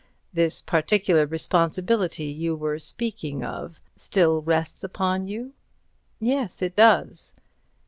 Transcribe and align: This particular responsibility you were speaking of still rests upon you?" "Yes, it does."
This 0.33 0.63
particular 0.63 1.27
responsibility 1.27 2.23
you 2.25 2.55
were 2.55 2.79
speaking 2.79 3.43
of 3.45 3.79
still 3.95 4.41
rests 4.41 4.83
upon 4.83 5.27
you?" 5.27 5.53
"Yes, 6.19 6.63
it 6.63 6.75
does." 6.75 7.33